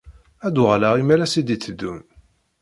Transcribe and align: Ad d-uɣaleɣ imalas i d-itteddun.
Ad 0.45 0.51
d-uɣaleɣ 0.53 0.93
imalas 0.97 1.33
i 1.41 1.43
d-itteddun. 1.43 2.01